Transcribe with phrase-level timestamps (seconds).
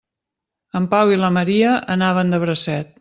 [0.79, 2.99] En Pau i la Maria anaven de bracet.